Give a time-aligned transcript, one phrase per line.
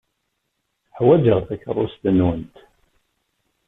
[0.97, 2.55] Ḥwajeɣ takeṛṛust-nwent.